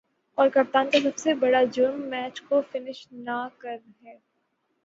[0.37, 4.17] اور کپتان کا سب سے بڑا"جرم" میچ کو فنش نہ کر ہے